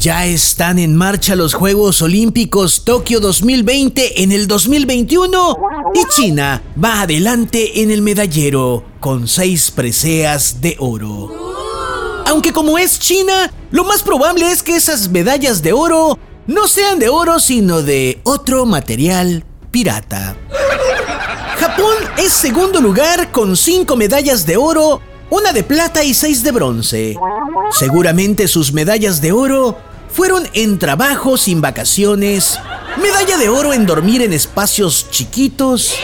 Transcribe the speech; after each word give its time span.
Ya 0.00 0.26
están 0.26 0.78
en 0.78 0.94
marcha 0.94 1.34
los 1.34 1.54
Juegos 1.54 2.02
Olímpicos 2.02 2.84
Tokio 2.84 3.18
2020 3.18 4.22
en 4.22 4.30
el 4.30 4.46
2021 4.46 5.56
y 5.94 6.14
China 6.14 6.62
va 6.82 7.02
adelante 7.02 7.80
en 7.80 7.90
el 7.90 8.02
medallero 8.02 8.84
con 9.00 9.26
seis 9.26 9.70
preseas 9.70 10.60
de 10.60 10.76
oro. 10.78 12.24
Aunque 12.26 12.52
como 12.52 12.76
es 12.78 12.98
China, 12.98 13.50
lo 13.70 13.84
más 13.84 14.02
probable 14.02 14.50
es 14.50 14.62
que 14.62 14.76
esas 14.76 15.08
medallas 15.08 15.62
de 15.62 15.72
oro 15.72 16.18
no 16.46 16.68
sean 16.68 16.98
de 16.98 17.08
oro 17.08 17.40
sino 17.40 17.82
de 17.82 18.20
otro 18.24 18.66
material 18.66 19.44
pirata. 19.70 20.36
Japón 21.58 21.94
es 22.18 22.32
segundo 22.32 22.80
lugar 22.80 23.32
con 23.32 23.56
cinco 23.56 23.96
medallas 23.96 24.44
de 24.46 24.56
oro 24.58 25.00
una 25.30 25.52
de 25.52 25.62
plata 25.62 26.04
y 26.04 26.14
seis 26.14 26.42
de 26.42 26.52
bronce. 26.52 27.16
Seguramente 27.72 28.48
sus 28.48 28.72
medallas 28.72 29.20
de 29.20 29.32
oro 29.32 29.78
fueron 30.08 30.48
en 30.54 30.78
trabajo 30.78 31.36
sin 31.36 31.60
vacaciones, 31.60 32.58
medalla 33.00 33.36
de 33.36 33.48
oro 33.48 33.72
en 33.72 33.86
dormir 33.86 34.22
en 34.22 34.32
espacios 34.32 35.10
chiquitos, 35.10 35.94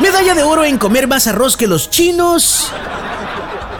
medalla 0.00 0.34
de 0.34 0.42
oro 0.42 0.64
en 0.64 0.78
comer 0.78 1.06
más 1.06 1.26
arroz 1.26 1.56
que 1.56 1.66
los 1.66 1.90
chinos, 1.90 2.70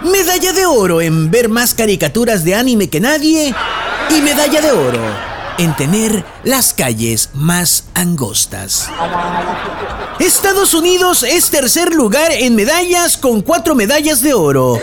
medalla 0.03 0.53
de 0.53 0.67
oro 0.67 1.01
en 1.01 1.31
ver 1.31 1.49
más 1.49 1.75
caricaturas 1.75 2.45
de 2.45 2.55
anime 2.55 2.89
que 2.89 3.01
nadie 3.01 3.55
y 4.11 4.21
medalla 4.21 4.61
de 4.61 4.71
oro 4.71 5.38
en 5.59 5.75
tener 5.77 6.25
las 6.45 6.73
calles 6.73 7.31
más 7.35 7.85
angostas. 7.95 8.89
Estados 10.21 10.73
Unidos 10.73 11.25
es 11.25 11.51
tercer 11.51 11.93
lugar 11.93 12.33
en 12.33 12.55
medallas 12.55 13.17
con 13.17 13.43
cuatro 13.43 13.75
medallas 13.75 14.23
de 14.23 14.35
oro. 14.35 14.81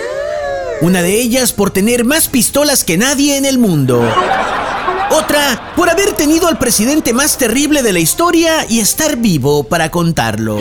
Una 0.82 1.02
de 1.02 1.20
ellas 1.20 1.54
por 1.54 1.72
tener 1.72 2.04
más 2.04 2.28
pistolas 2.28 2.84
que 2.84 2.98
nadie 2.98 3.38
en 3.38 3.46
el 3.46 3.58
mundo. 3.58 4.02
Otra 5.12 5.74
por 5.76 5.90
haber 5.90 6.12
tenido 6.12 6.48
al 6.48 6.58
presidente 6.58 7.14
más 7.14 7.38
terrible 7.38 7.82
de 7.82 7.94
la 7.94 8.00
historia 8.00 8.66
y 8.68 8.82
estar 8.82 9.16
vivo 9.16 9.64
para 9.64 9.90
contarlo. 9.90 10.60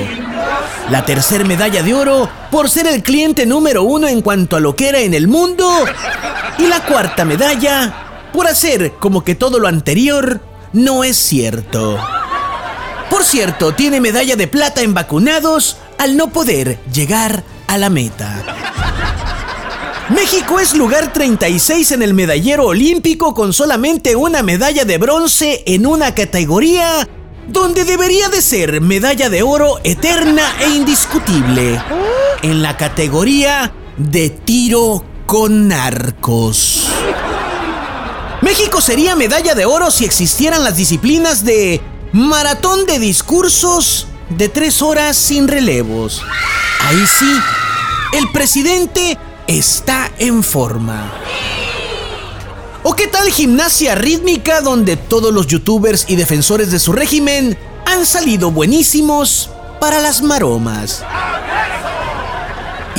La 0.90 1.04
tercera 1.04 1.44
medalla 1.44 1.82
de 1.82 1.94
oro 1.94 2.28
por 2.50 2.70
ser 2.70 2.86
el 2.86 3.02
cliente 3.02 3.46
número 3.46 3.82
uno 3.82 4.06
en 4.06 4.22
cuanto 4.22 4.56
a 4.56 4.60
lo 4.60 4.76
que 4.76 4.88
era 4.90 5.00
en 5.00 5.14
el 5.14 5.26
mundo. 5.26 5.68
Y 6.58 6.66
la 6.66 6.84
cuarta 6.84 7.24
medalla 7.24 8.13
por 8.34 8.48
hacer 8.48 8.94
como 8.98 9.22
que 9.22 9.36
todo 9.36 9.60
lo 9.60 9.68
anterior 9.68 10.40
no 10.72 11.04
es 11.04 11.16
cierto. 11.16 11.96
Por 13.08 13.22
cierto, 13.22 13.76
tiene 13.76 14.00
medalla 14.00 14.34
de 14.34 14.48
plata 14.48 14.82
en 14.82 14.92
vacunados 14.92 15.76
al 15.98 16.16
no 16.16 16.32
poder 16.32 16.80
llegar 16.92 17.44
a 17.68 17.78
la 17.78 17.90
meta. 17.90 18.42
México 20.08 20.58
es 20.58 20.74
lugar 20.74 21.12
36 21.12 21.92
en 21.92 22.02
el 22.02 22.12
medallero 22.12 22.66
olímpico 22.66 23.34
con 23.34 23.52
solamente 23.52 24.16
una 24.16 24.42
medalla 24.42 24.84
de 24.84 24.98
bronce 24.98 25.62
en 25.66 25.86
una 25.86 26.12
categoría 26.12 27.08
donde 27.46 27.84
debería 27.84 28.30
de 28.30 28.42
ser 28.42 28.80
medalla 28.80 29.30
de 29.30 29.44
oro 29.44 29.78
eterna 29.84 30.42
e 30.60 30.70
indiscutible. 30.70 31.80
En 32.42 32.62
la 32.62 32.76
categoría 32.76 33.72
de 33.96 34.30
tiro 34.30 35.04
con 35.24 35.68
narcos. 35.68 36.73
México 38.44 38.82
sería 38.82 39.16
medalla 39.16 39.54
de 39.54 39.64
oro 39.64 39.90
si 39.90 40.04
existieran 40.04 40.62
las 40.64 40.76
disciplinas 40.76 41.46
de 41.46 41.80
maratón 42.12 42.84
de 42.84 42.98
discursos 42.98 44.06
de 44.28 44.50
tres 44.50 44.82
horas 44.82 45.16
sin 45.16 45.48
relevos. 45.48 46.20
Ahí 46.80 47.06
sí, 47.06 47.38
el 48.12 48.30
presidente 48.32 49.16
está 49.46 50.12
en 50.18 50.42
forma. 50.42 51.10
¿O 52.82 52.94
qué 52.94 53.06
tal 53.06 53.30
gimnasia 53.30 53.94
rítmica 53.94 54.60
donde 54.60 54.98
todos 54.98 55.32
los 55.32 55.46
youtubers 55.46 56.04
y 56.06 56.16
defensores 56.16 56.70
de 56.70 56.78
su 56.78 56.92
régimen 56.92 57.56
han 57.86 58.04
salido 58.04 58.50
buenísimos 58.50 59.48
para 59.80 60.00
las 60.00 60.20
maromas? 60.20 61.02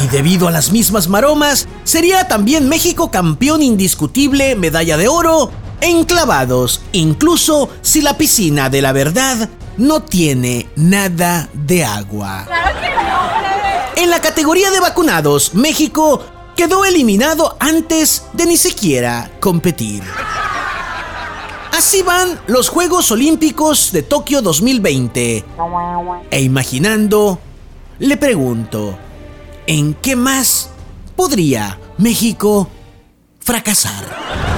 Y 0.06 0.08
debido 0.08 0.48
a 0.48 0.52
las 0.52 0.72
mismas 0.72 1.08
maromas, 1.08 1.68
sería 1.84 2.28
también 2.28 2.70
México 2.70 3.10
campeón 3.10 3.64
indiscutible, 3.64 4.56
medalla 4.56 4.98
de 4.98 5.08
oro, 5.08 5.50
en 5.82 6.04
clavados, 6.04 6.82
incluso 6.92 7.70
si 7.82 8.02
la 8.02 8.16
piscina 8.16 8.70
de 8.70 8.84
la 8.84 8.92
verdad 8.92 9.50
no 9.78 10.04
tiene 10.04 10.70
nada 10.76 11.50
de 11.54 11.84
agua. 11.84 12.46
En 13.96 14.12
la 14.12 14.22
categoría 14.22 14.70
de 14.70 14.80
vacunados, 14.80 15.56
México 15.56 16.24
quedó 16.56 16.86
eliminado 16.86 17.58
antes 17.60 18.28
de 18.34 18.46
ni 18.46 18.58
siquiera 18.58 19.32
competir. 19.40 20.04
Así 21.76 22.04
van 22.04 22.40
los 22.46 22.70
Juegos 22.70 23.10
Olímpicos 23.10 23.92
de 23.92 24.04
Tokio 24.04 24.44
2020. 24.44 25.46
E 26.30 26.42
imaginando, 26.42 27.40
le 27.98 28.18
pregunto, 28.18 29.00
¿en 29.68 29.94
qué 29.96 30.16
más 30.16 30.70
podría 31.16 31.80
México 31.98 32.70
fracasar? 33.40 34.55